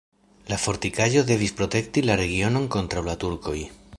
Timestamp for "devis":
1.27-1.53